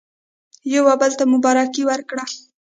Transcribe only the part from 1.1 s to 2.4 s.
ته مو مبارکي ورکړه.